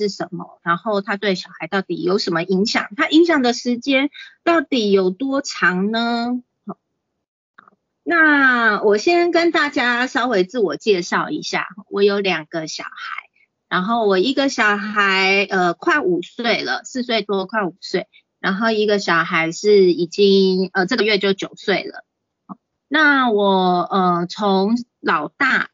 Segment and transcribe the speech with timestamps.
[0.00, 2.88] 是什么，然后它对小孩到底有什么影响？
[2.96, 4.08] 它影响的时间
[4.42, 6.40] 到底有多长呢？
[6.66, 6.78] 好，
[8.02, 13.28] 那我先跟大家稍微自我介绍一下，我有两个小孩，
[13.68, 18.08] 然后我一个小孩呃快五岁了，四岁多快五岁，
[18.40, 22.04] 然后一个小孩是已经呃这个月就九岁了。
[22.88, 25.68] 那我呃从老大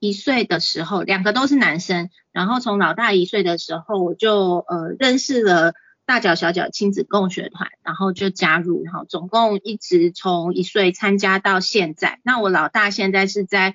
[0.00, 5.74] 一岁的时候，两个都是男生，然后从老大一岁的时候，我就呃认识了
[6.06, 12.20] 大脚小脚亲子共学团，然后就加入，然后总共一直从一岁参加到现在。
[12.22, 13.74] 那我老大现在是在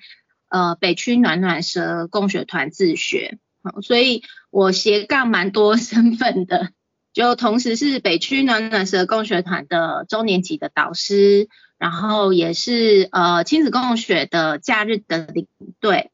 [0.50, 6.70] 呃北区暖暖蛇共学团自学，好，所以我斜杠蛮多 身份的，
[7.12, 11.50] 就同时是北区暖暖蛇共学团的中年级的导师。
[11.80, 15.48] 然后也是呃亲子共学的假日的领
[15.82, 16.12] 队。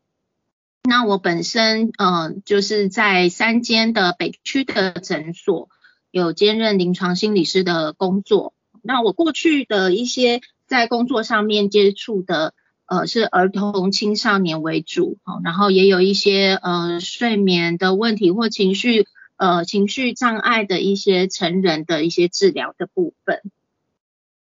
[0.83, 5.69] 那我本身呃就是在三间的北区的诊所
[6.09, 8.53] 有兼任临床心理师的工作。
[8.81, 12.53] 那我过去的一些在工作上面接触的
[12.85, 23.41] 呃是儿童青少年为主，哦然后也有一些呃睡眠的问题或情绪呃情绪障碍的一些成人的一些治疗的部分。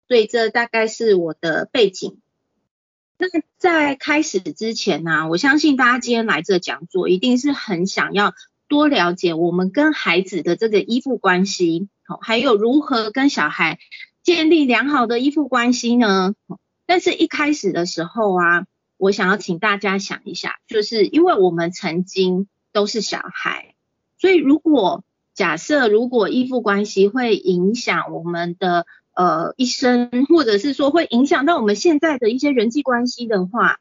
[0.07, 2.19] 所以这大概是我的背景。
[3.19, 8.35] 那在开始之前呢，我相信大家今天来这讲座，一定是很想要
[8.67, 13.79] 多了解我们跟孩子的这个依附关系，好，还有如何跟小孩
[14.21, 16.35] 建立良好的依附关系呢？
[16.85, 23.73] 但是一开始的时候啊，我想要请大家想一下，就是因为我们曾经都是小孩，
[24.19, 28.85] 所以如果假设如果依附关系会影响我们的。
[29.17, 33.79] 呃，一生或者是说会影响到我们现在的一些人际关系的话，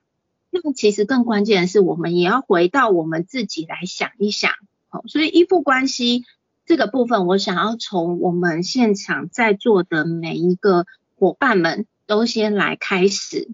[0.48, 4.52] 那其实更关键的是，我们也要回到我们自己来想一想。
[4.88, 6.24] 好，所以依附关系
[6.64, 10.86] 这个部分，我想要从我们现场在座的每一个
[11.18, 13.50] 伙伴们都先来开始。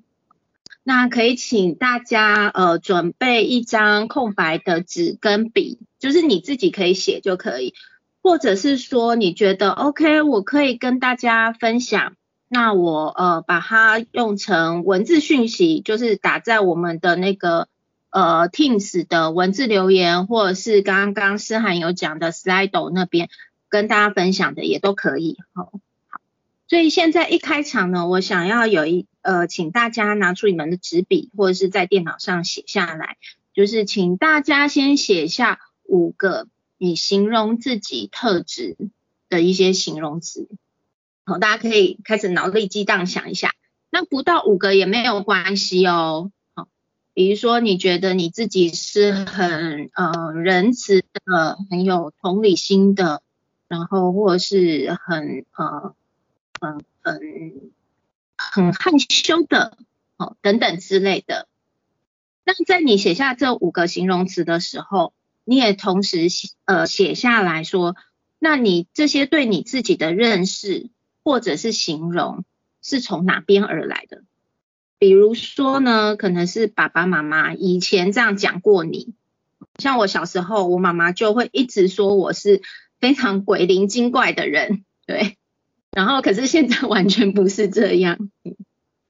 [0.84, 7.75] 那可以请大家呃准备一张空白的纸跟笔，就是你自己可以写就可以。
[8.22, 12.15] 或者是说你觉得 OK，我可以跟大家分享，
[12.47, 17.66] 那我呃把它用成文字讯息，就是打在我们的那个
[18.10, 23.28] 呃 Teams 的文字留言，或者是刚刚思涵有讲的 Slido 那边
[23.69, 25.39] 跟大家分享的也都可以。
[25.53, 25.72] 好，
[26.06, 26.21] 好，
[26.69, 33.16] 所以现在一开场呢，我想要有一呃，请大家拿出你们的纸笔，或者是在电脑上写下来，
[33.53, 35.59] 就是请大家先写下
[35.89, 36.47] 五个。
[36.82, 38.76] 你形容自己特质
[39.28, 40.48] 的一些形容词，
[41.25, 43.54] 好，大家可以开始脑力激荡想一下。
[43.88, 46.66] 那不到五个也没有关系哦，好，
[47.15, 53.22] 比如说你觉得你自己是很呃仁慈的，很有同理心的，
[53.69, 55.94] 然后或是很呃
[56.60, 57.72] 很很
[58.37, 59.78] 很害羞的，
[60.16, 61.47] 哦等等之类的。
[62.42, 65.12] 那在你写下这五个形容词的时候，
[65.44, 67.97] 你也同时写呃写下来说，
[68.38, 70.91] 那你这些对你自己的认识
[71.25, 72.44] 或者是形容
[72.80, 74.22] 是从哪边而来的？
[74.98, 79.14] 比如说呢，可能是爸爸妈妈以前这样讲过你，
[79.78, 82.62] 像我小时候，我妈妈就会一直说我是
[83.00, 85.36] 非常鬼灵精怪的人，对，
[85.91, 88.30] 然后可是现在 完全不是这样。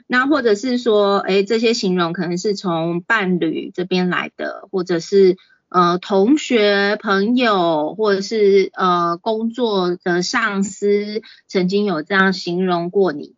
[0.06, 5.36] 那或者是说，哎，这些形容可能是从伴侣这边来的，或者是。
[5.72, 13.36] 呃，同学、朋友，或者是呃工作的上司，曾经有这样形容过你，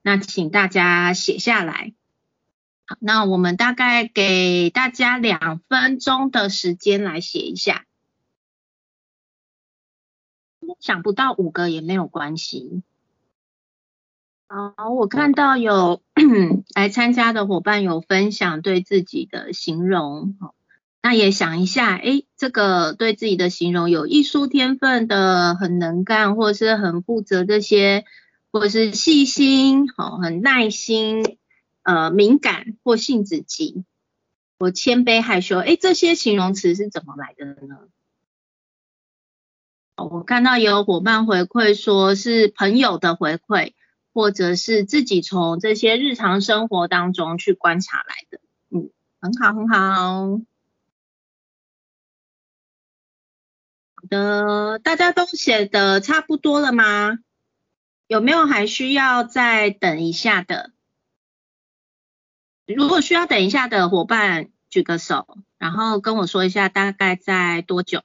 [0.00, 1.92] 那请大家写下来。
[2.86, 7.84] 好，那我们大概给大家两分钟的时间来写一下，
[10.80, 12.82] 想不到五个也没有关系。
[14.48, 16.00] 好，我看到有
[16.74, 20.38] 来参加的伙伴有分享对自己的形容，
[21.06, 28.06] 那也想一下，哎，这个对自己的形容有艺术天分的，很能干，或者是很负责这些，
[28.50, 31.36] 或者是细心，好，很耐心，
[31.82, 33.84] 呃，敏感或性子急，
[34.58, 37.76] 或谦卑害羞，哎，这些形容词是怎么来的呢？
[39.96, 43.74] 我看到有伙伴回馈说是朋友的回馈，
[44.14, 48.40] 或者是自己从这些日常生活当中去观察来的，
[48.70, 48.88] 嗯，
[49.20, 50.40] 很好，很好。
[54.08, 57.18] 的大家都写的差不多了吗？
[58.06, 60.72] 有没有还需要再等一下的？
[62.66, 68.02] 如果需要等一下的伙伴举个手然后跟我说一下大概在多久？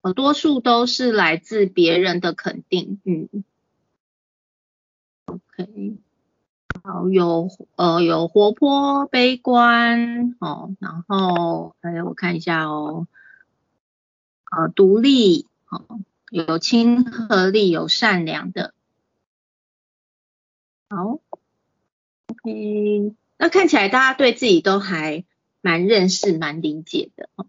[0.00, 3.44] 我多数都是来自别人的肯定嗯。
[5.26, 5.98] Ok
[6.86, 13.08] 好，有呃有活泼、悲观，哦，然后还有我看一下哦，
[14.56, 15.98] 呃，独立，哦，
[16.30, 18.72] 有亲和力、有善良的，
[20.88, 21.18] 好
[22.28, 25.24] ，OK，那看起来大家对自己都还
[25.60, 27.46] 蛮认识、蛮理解的，哦。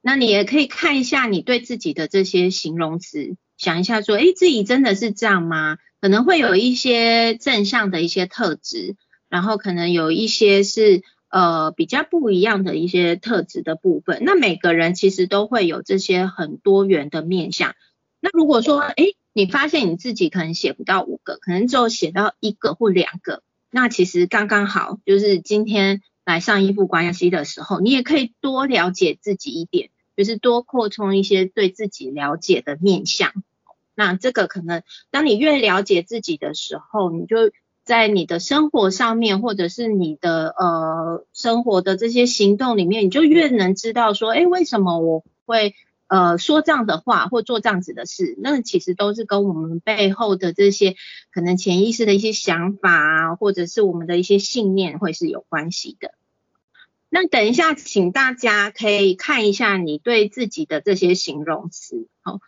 [0.00, 5.78] 那你也可以看一下你对自己的这些形容词，想一下说，诶，自己真的是这样吗？
[6.00, 8.96] 可能会有一些正向的一些特质，
[9.28, 14.22] 然后可能有一些是呃比较不一样的一些特质的部分。
[14.22, 17.74] 那每个人其实都会有这些很多元的面相。
[18.20, 26.02] 那如果说，诶，你发现你自己可能写不到五个，可能就写到一个或两个，那其实刚刚好，就是今天。
[26.22, 33.32] 来上依附关系的时候，你也可以多了解自己一点，就是多扩充一些对自己了解的面向。
[34.00, 37.52] 那这个可能，当你越了解自己的时候，你就
[37.84, 45.74] 在你的生活上面，或者是你的呃生活的这些行动里面，你就越能知道说，哎，为什么我会
[46.06, 48.38] 呃说这样的话，或做这样子的事？
[48.38, 50.96] 那其实都是跟我们背后的这些
[51.30, 56.14] 可能潜意识的一些想法啊，或者是我们的一些信念，会是有关系的。
[57.10, 62.40] 那等一下，请大家可以看一下你对自己的这些形容词，好，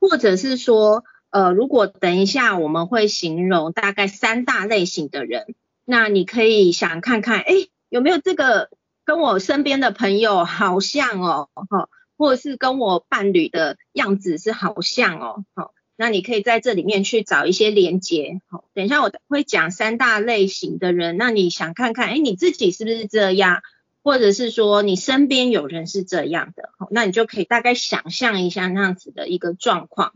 [0.00, 5.54] 或者是说，呃，如果等一下我们会形容大概三大类型的人，
[5.84, 7.54] 那你可以想看看，哎，
[7.88, 8.70] 有没有这个
[9.04, 23.62] 跟我身边的朋友好像哦，哈，或者是跟我伴侣的样子是好像哦，好，那你可以在这里面去找一些连接，好，等一下我会讲三大类型的人，那你想看看，哎，你自己是不是这样？
[24.02, 30.14] 或者是说你身边有人是这样的，那你就可以大概想象一下那样子的一个状况。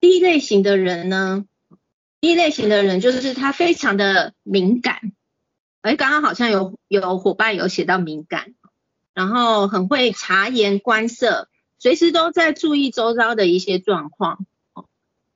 [0.00, 1.46] 第一类型的人呢，
[2.20, 5.12] 第一类型的人就是他非常的敏感，
[5.80, 8.54] 哎，刚刚好像有有伙伴有写到敏感，
[9.14, 11.48] 然后很会察言观色，
[11.78, 14.46] 随时都在注意周遭的一些状况，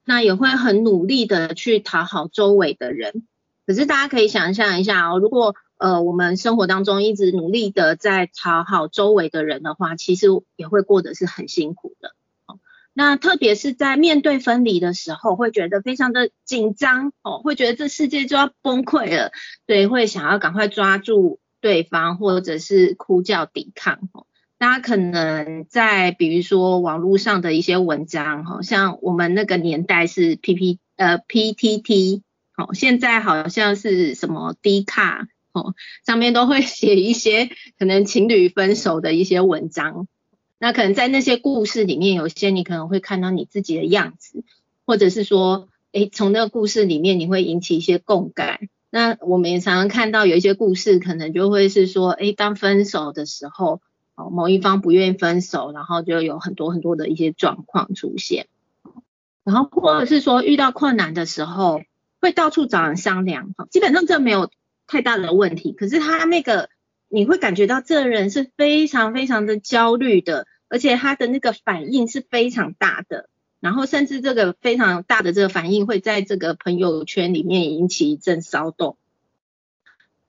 [0.05, 3.27] 那也会很努力的去讨好周围的人。
[3.70, 10.26] 可是大家可以想象一下哦，如果呃我们生活当中一直努力的在讨好周围的人的话，其实
[10.56, 12.08] 也会过得是很辛苦的。
[12.46, 12.58] 哦，
[12.93, 19.31] 那特别是在面对分离的时候，会觉得非常的紧张哦，会觉得这世界就要崩溃了，
[19.67, 24.00] 对，会想要赶快抓住对方或者是哭叫抵抗。
[24.12, 24.26] 哦，
[24.58, 32.25] 大家可能在比如说网络上的一些文章，哈，像我们那个年代是 P P 呃 P T T。
[32.61, 35.75] 哦，现在好像是什么低卡哦，
[36.05, 37.49] 上面都会写一些
[37.79, 40.07] 可能情侣分手的一些文章。
[40.59, 44.45] 那可能在那些故事里面，有些你可能会看到你自己的样子，
[44.85, 48.69] 或者是说，哎，从那个故事里面你会引起一些共感。
[48.91, 53.81] 那我们也常常看到有一些故事，可能就会是说，哎，当分手的时候，
[54.17, 58.47] 哦，某一方不愿意分手，然后就有很多很多的一些状况出现。
[59.45, 61.81] 然后或者是说遇到困难的时候。
[62.20, 64.50] 会到处找人商量，哈，基本上这没有
[64.87, 65.72] 太大的问题。
[65.72, 66.69] 可是他那个，
[67.09, 73.28] 你会感觉到这人是非常非常的焦虑的，而且他的那个反应是非常大的，
[73.59, 78.97] 然后甚至这个非常大的这个反应会在这个朋友圈里面引起一阵骚动。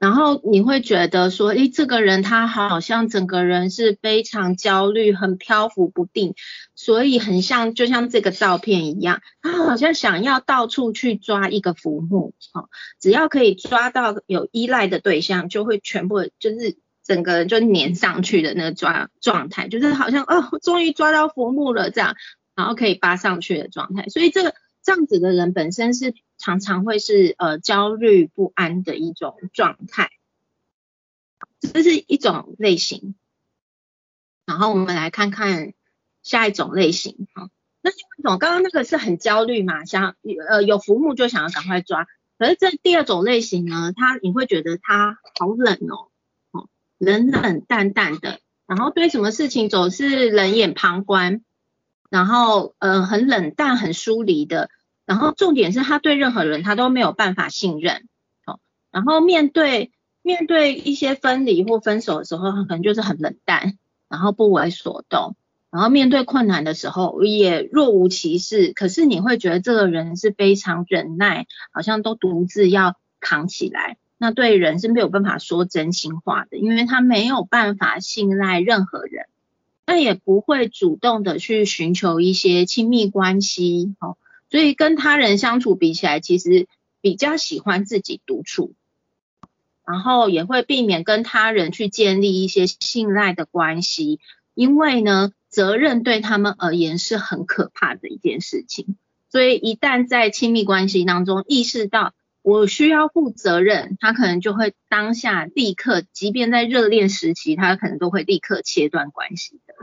[0.02, 6.34] 然后你会觉得说，诶，这个人他好像整个人是非常焦虑，很漂浮不定，
[6.74, 12.68] 所以很像就像这个照片一样，他好像想要到处去抓一个浮木，哦，
[13.00, 22.16] 只要可以抓到有依赖的对象，就会全部就是整个人就粘上去的那个状状态，就是好像哦，终于抓到浮木了这样，
[22.56, 26.16] 然后可以扒上去的状态，所以这个这样子的人本身是。
[26.42, 30.10] 常常会是呃焦虑不安的一种状态，
[31.60, 33.14] 这是一种类型。
[34.48, 35.74] 然后我们来看看
[36.24, 37.50] 下一种类型哈，
[37.82, 40.16] 那另外一种刚刚那个是很焦虑嘛，想
[40.50, 42.08] 呃有浮木就想要赶快抓，
[42.40, 46.10] 可是这第二种类型呢，他你会觉得他好冷哦，
[46.50, 46.68] 哦
[46.98, 51.46] 冷冷淡淡的，然后对什么事情总是冷眼旁观，
[52.10, 54.72] 然后呃很冷淡很疏离的。
[55.12, 58.08] 然后重点是他对任何人他都没有办法信任，
[58.46, 59.92] 哦，然后面对
[60.22, 63.78] 面对一些分离或分手的时候，他可能就是很冷淡，
[64.08, 65.36] 然后不为所动，
[65.70, 68.72] 然后面对困难的时候也若无其事。
[68.72, 79.26] 可是你会觉得这个人是非常忍耐，好像都独自要扛起来，那对人是没有办法说真心话的，因为他没有办法信赖任何人。
[79.86, 84.16] 那也不会主动的去寻求一些亲密关系，哦，
[84.52, 86.68] 所以跟他人相处比起来，其实
[87.02, 88.74] 比较喜欢自己独处，
[89.88, 94.20] 然后也会避免跟他人去建立一些信赖的关系，
[94.54, 98.98] 因为呢，责任对他们而言是很可怕的一件事情，
[99.32, 102.14] 所以一旦在亲密关系当中意识到。
[102.44, 109.76] 我需要负责任，他可能就会当下立刻，即便在热恋时期，他可能都会立刻切断关系的。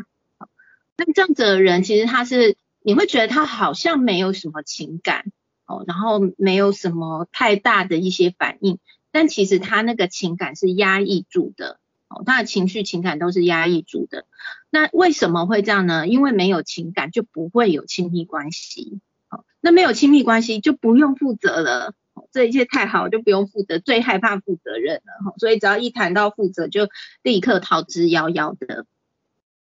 [0.96, 2.56] 那这样子的人，其实他是
[2.88, 5.30] 你会觉得他好像没有什么情感
[5.66, 8.78] 哦，然后没有什么太大的一些反应，
[9.10, 11.78] 但其实他那个情感是压抑住的
[12.08, 14.24] 哦，他的情绪情感都是压抑住的。
[14.70, 16.08] 那为什么会这样呢？
[16.08, 21.92] 因为没有情感就不会有亲密关系，好，那没有亲密关系就不用负责了。
[22.32, 26.88] 这一切太好，就不用负责，最害怕负责任了，所以只要一谈到负责，就
[27.22, 28.86] 立刻逃之夭夭的。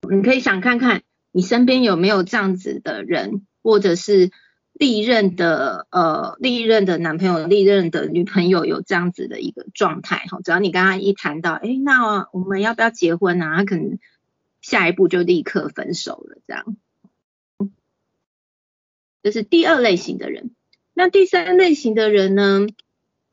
[0.08, 4.30] 你可以想看看，你身边有没有这样子的人，或者是
[4.72, 10.40] 历任的呃历任的男朋友、历任的女朋友有这样子的一个状态哈。
[10.42, 13.56] 只要你刚刚一谈到，哎，那我们要不要结婚啊？
[13.58, 13.98] 他可能
[14.60, 16.76] 下一步就立刻分手了，这样。
[19.22, 20.52] 这是第二类型的人。
[20.94, 22.66] 那第三类型的人呢，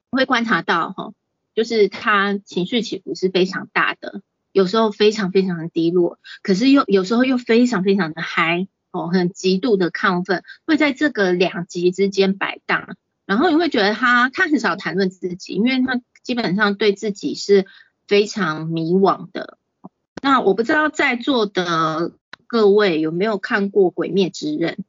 [0.09, 1.13] 会观察到哈，
[1.53, 4.21] 就是他情绪起伏是非常大的，
[4.55, 12.95] 有时候非常非常的低落，可是又有时候又非常非常的嗨哦，很极度的亢奋，会在这个两极之间摆荡。
[13.25, 17.65] 然后你会觉得他他很少谈论自己，因为他基本上对自己是
[18.07, 19.57] 非常迷惘的。
[20.23, 22.13] 那我不知道在座的
[22.47, 24.73] 各位有没有看过《鬼灭之刃》？《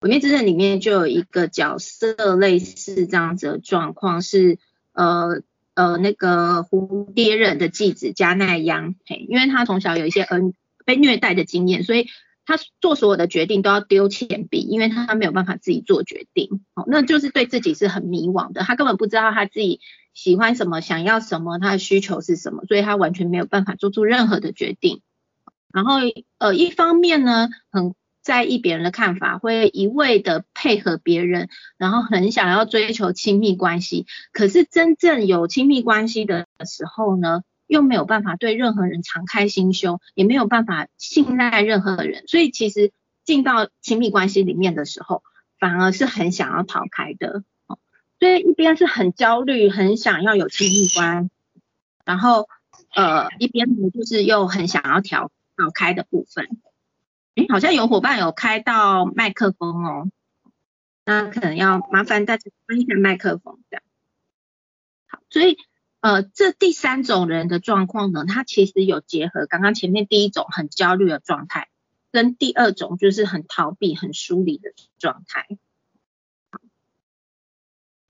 [0.00, 4.58] 鬼灭之刃》里面就有一个角色类似这样子的状况，是
[4.94, 5.42] 呃
[5.76, 10.52] 呃那个蝴蝶忍的继子加奈央，嘿，因为他从小有一些恩
[10.84, 12.08] 被虐待的经验，所以
[12.44, 19.80] 他做所有的决定都要丢钱币，因为他没有办法自己做决定，哦，那就是对自己是很迷惘的，他根本不知道他自己
[20.12, 25.02] 喜欢什么，想要什么，他的需求是什么，所以他完全没有办法做出任何的决定。
[25.72, 25.98] 然后
[26.38, 27.94] 呃一方面呢，很。
[28.22, 34.04] 在意别人的看法，会一味的配合别人，然后很想要追求亲密关系。
[34.32, 42.24] 可是真正有亲密关系的时候呢，又没有办法对任何人敞开心胸，也没有办法信赖任何人。
[42.26, 42.90] 所以其实
[43.24, 45.22] 进到亲密关系里面的时候，
[45.60, 47.44] 反而是很想要逃开的。
[48.18, 51.30] 所以一边是很焦虑，很想要有亲密关，
[52.04, 52.48] 然后
[52.92, 56.48] 呃一边呢就是又很想要调逃开的部分。
[57.36, 60.08] 哎，好像有伙伴有开到麦克风哦，
[61.06, 63.82] 那可能要麻烦大家关一下麦克风这样。
[65.06, 65.56] 好，所以
[66.00, 71.68] 呃，这第三种人的状况呢，他其实有结合刚刚前面第一种很焦虑的状态，
[72.10, 75.46] 跟第二种就是很逃避、很疏离的状态。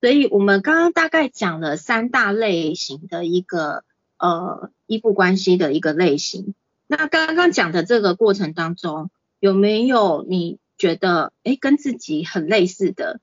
[0.00, 3.84] 所以我们刚刚大概讲了三大类型的一个
[4.18, 6.54] 呃依附关系的一个类型。
[6.86, 13.20] 那刚刚讲的这个过程当中，有没有你觉得哎跟自己很类似的，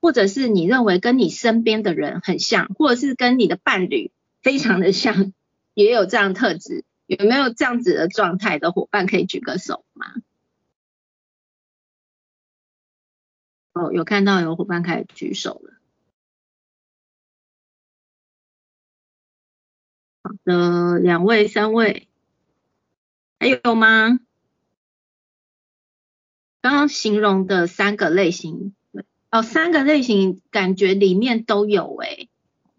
[0.00, 5.32] 或者是你认为跟你身边的人很像，或者是跟你的伴侣非常的像，
[5.74, 10.06] 也有这样特质，有没有这样子的状态的伙伴可以举个手吗？
[13.72, 15.74] 哦，有看到有伙伴开始举手了。
[20.22, 22.08] 好的，两位、三位。
[23.38, 24.20] 还有吗？
[26.62, 28.74] 刚刚形容的三个类型，
[29.30, 32.28] 哦，三个类型感觉里面都有诶，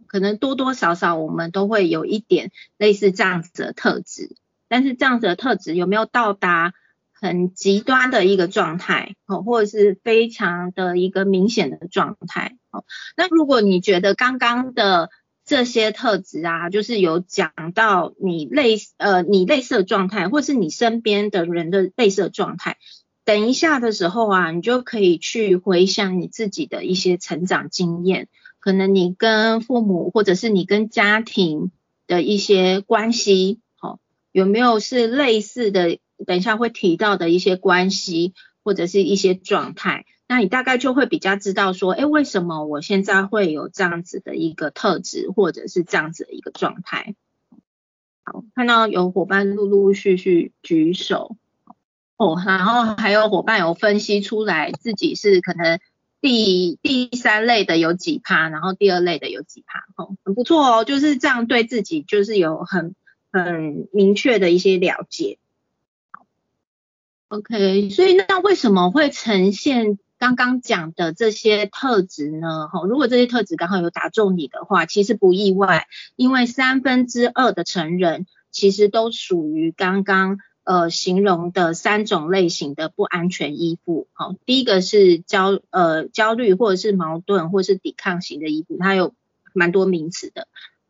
[0.08, 4.36] 可能多多少少我们都会有一点类似这样子的特质，
[4.68, 6.74] 但是这样子的特质有没有到达
[7.12, 12.86] 很极端的一个状态，哦，或者是非常的一个明显的状态，哦，
[13.18, 15.10] 那如果你觉得刚刚的。
[15.44, 22.78] 这些特质啊，就是有讲到你类呃你类似的状态，或是你身边的人的类似的状态。
[23.24, 28.28] 等一下的时候啊，你就可以去回想你自己的一些成长经验，
[28.60, 31.72] 可能你跟父母或者是你跟家庭
[32.08, 34.00] 的一些关系，好
[34.32, 36.00] 有没有是类似的？
[36.28, 40.06] 等一下会提到的一些关系或者是一些状态。
[40.28, 47.16] 那你大概就会比较知道说，哎，为什么我现在会有这样子的一个特质，或者是这样子的一个状态？
[48.24, 51.38] 好，看到有伙伴陆陆续续举手，
[52.22, 55.80] 哦，然后还有伙伴有分析出来自己是可能
[56.22, 62.94] 第第三类的有几趴，然后第二类的有几趴，哦，很不错哦，就是这样对自己就是有很
[63.32, 65.40] 很明确的一些了解。
[67.30, 72.68] OK，所以那为什么会呈现刚刚讲的这些特质呢？
[72.68, 84.08] 哈，如果这些特质刚好有打中你的话，其实不意外，因为三分之二的成人其实都属于刚刚呃形容的三种类型的不安全依附。
[84.14, 89.14] 好，第一个是焦呃焦虑或者是矛盾或者是抵抗型的依附，它有
[89.54, 90.48] 蛮多名词的。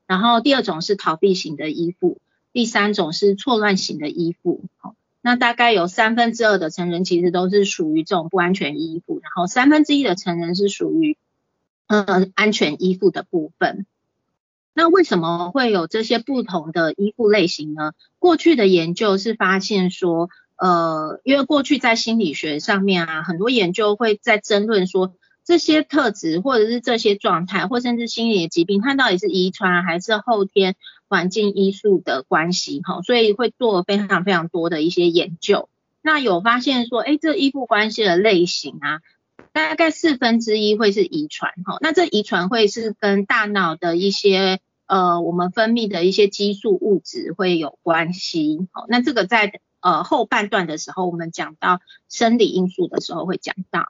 [0.08, 2.20] 然后第二种是逃避型的依附，
[2.54, 4.62] 第三种是错乱型的依附。
[4.78, 4.96] 好。
[5.24, 11.16] 那大概有三分之二的成人其实都是属于这种不安全依附，然后三分之一的成人是属于
[11.86, 13.86] 呃安全依附的部分。
[14.74, 17.94] 那为什么会有这些不同的依附类型呢？
[18.20, 25.14] 过去的研究是发现说，呃，因为过去在心理学上面啊，很多研究会在争论说。
[25.44, 30.76] 这些特质或者是这些状态，或甚至心理的疾病，它到底是遗传还是后天
[31.10, 32.80] 环境因素的关系？
[32.84, 35.68] 哈，所以会做非常非常多的一些研究。
[36.04, 39.02] 那有发现说，哎，这依附关系的类型啊，
[39.54, 41.52] 大概四分之一会是遗传。
[41.66, 48.68] 哈，那这遗传会是跟大脑的一些呃我们分泌的一些激素物质会有关系。
[48.72, 51.80] 好，那这个在呃后半段的时候，我们讲到
[52.10, 53.88] 生理因素的时候会讲到。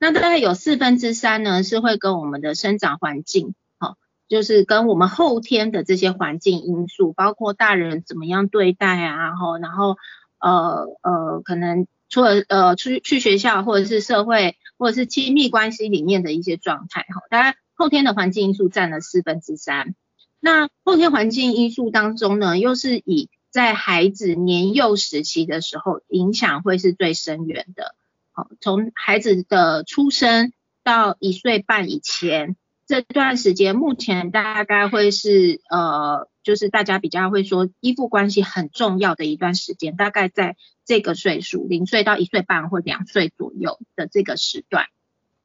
[0.00, 3.96] 那大概有四分之三呢，是会跟我们的生长环境，好，
[4.28, 9.96] 就是跟我们后天的这些环境因素，包括大人怎么样对待啊，吼，然后
[10.38, 19.94] 呃呃，可能除了呃去去学校或者是社会或者是亲密关系里面的一些状态，哈，当然后天的环境因素占了四分之三。
[20.40, 27.96] 那后天环境因素当中呢，又是以在孩子年幼时期的时候影响会是最深远的。
[28.30, 30.52] 好从孩子的出生
[30.84, 32.56] 到一岁半以前
[32.86, 44.86] 这段时间，目前大概会是呃，就是大家比较会说依附关系很重要的一段时间，大概在这个岁数，零岁到一岁半或两岁左右的这个时段。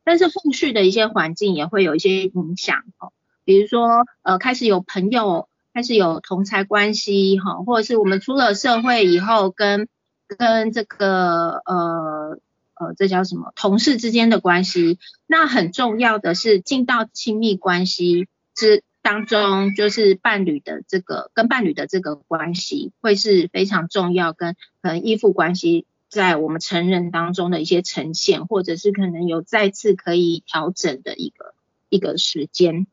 [0.06, 3.12] 但是后续的一些环境也会有一些影响哦，
[3.44, 9.90] 比如说呃，开始有朋友，开始有同才关系哈，或者是我们出了社会以后跟
[10.26, 12.40] 跟这个呃。
[12.76, 13.52] 呃，这叫什么？
[13.56, 14.98] 同事之间的关系，
[15.28, 31.54] 那很重要的是进到亲密关系之当中，就是伴侣的这个跟伴侣的这个关系，会是非常重要，跟可能依附关系在我们成人当中的一些呈现，或者是可能有再次可以调整的一个
[31.90, 32.88] 一个时间。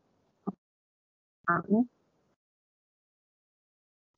[1.46, 1.62] 好，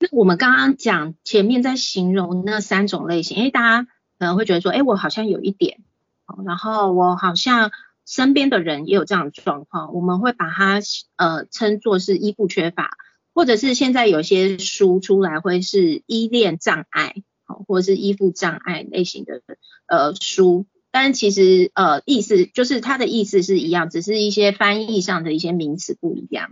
[0.00, 3.88] 那我们刚刚讲前面在形容那三种类型，哎，大家。
[4.18, 5.80] 可能会觉得说，哎，我好像有一点，
[6.46, 7.72] 然后我好像
[8.06, 10.80] 身边的人也有这样的状况，我们会把它
[11.16, 12.90] 呃称作是依附缺乏，
[13.34, 19.42] 或者是现在有些书出来会是依恋障碍，好，或者是依附障碍类型的
[19.86, 26.50] 呃书，但其实呃意思就是它的意思是一样，只是一些翻译上的一些名词不一样。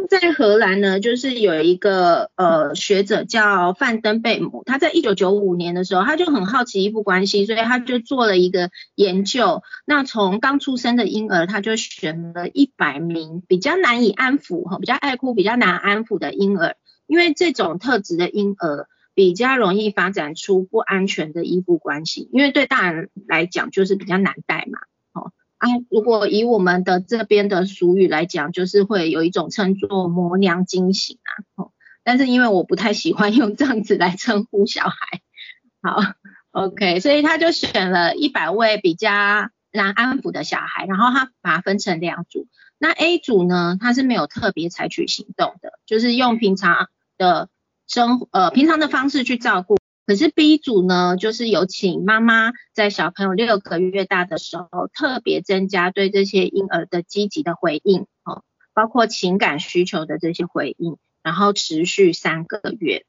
[0.00, 9.62] 那在荷兰呢，就是有一个呃学者叫范登贝姆，他在一九九五年的时候，他就很好奇依附关系，所以他就做了一个研究。
[9.84, 16.76] 那从刚出生的婴儿，他就选了一百名比较难以安抚哈，比较爱哭、比较难安抚的婴儿，
[17.08, 24.78] 因为这种特质的婴儿比较容易发展出不安全的依附关系，因为对大人来讲就是比较难带嘛。
[25.58, 31.72] 啊，如果以我们的这边的俗语来讲，就是会有一种称作“磨娘惊醒”啊，哦，
[32.04, 35.20] 但是因为我不太喜欢用这样子来称呼小孩，
[35.82, 36.00] 好
[36.52, 39.10] ，OK，所以他就选了一百位比较
[39.72, 42.46] 难安抚的小孩，然后他把它分成两组，
[42.78, 47.48] 那 A 组呢，他是没有特别采取行动的，就是用平常的
[47.88, 49.77] 生呃平常的方式去照顾。
[50.08, 58.42] 可是 B 组呢，就是有请妈妈在小朋友六个月大的时候，特别增加对这些婴儿的积极的回应，哦，
[58.72, 63.04] 包括情感需求的这些回应，然后持续三个月。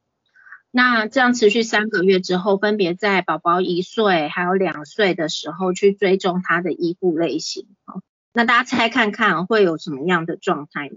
[0.71, 8.01] 那这样持续三个月之后，分别在宝宝一岁还有两岁的时候去追踪他的依附类型，哦，
[8.33, 10.95] 那大家猜看看会有什么样的状态呢？